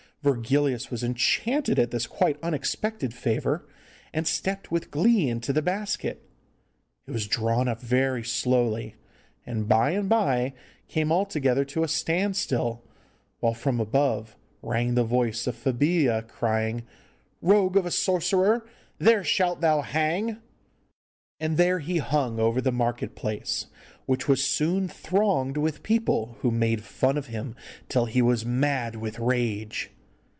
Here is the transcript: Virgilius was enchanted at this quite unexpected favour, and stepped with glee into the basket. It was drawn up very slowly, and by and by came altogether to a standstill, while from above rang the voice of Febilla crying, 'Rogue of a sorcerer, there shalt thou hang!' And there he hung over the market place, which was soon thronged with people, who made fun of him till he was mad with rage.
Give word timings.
Virgilius 0.23 0.91
was 0.91 1.03
enchanted 1.03 1.79
at 1.79 1.89
this 1.89 2.05
quite 2.05 2.37
unexpected 2.43 3.11
favour, 3.11 3.67
and 4.13 4.27
stepped 4.27 4.69
with 4.71 4.91
glee 4.91 5.27
into 5.27 5.51
the 5.51 5.63
basket. 5.63 6.29
It 7.07 7.11
was 7.11 7.25
drawn 7.27 7.67
up 7.67 7.81
very 7.81 8.23
slowly, 8.23 8.97
and 9.47 9.67
by 9.67 9.93
and 9.93 10.07
by 10.07 10.53
came 10.87 11.11
altogether 11.11 11.65
to 11.65 11.83
a 11.83 11.87
standstill, 11.87 12.83
while 13.39 13.55
from 13.55 13.79
above 13.79 14.35
rang 14.61 14.93
the 14.93 15.03
voice 15.03 15.47
of 15.47 15.55
Febilla 15.55 16.21
crying, 16.27 16.83
'Rogue 17.41 17.75
of 17.75 17.87
a 17.87 17.89
sorcerer, 17.89 18.63
there 18.99 19.23
shalt 19.23 19.59
thou 19.61 19.81
hang!' 19.81 20.37
And 21.39 21.57
there 21.57 21.79
he 21.79 21.97
hung 21.97 22.37
over 22.39 22.61
the 22.61 22.71
market 22.71 23.15
place, 23.15 23.65
which 24.05 24.27
was 24.27 24.43
soon 24.43 24.87
thronged 24.87 25.57
with 25.57 25.81
people, 25.81 26.37
who 26.41 26.51
made 26.51 26.83
fun 26.83 27.17
of 27.17 27.25
him 27.25 27.55
till 27.89 28.05
he 28.05 28.21
was 28.21 28.45
mad 28.45 28.95
with 28.97 29.17
rage. 29.17 29.89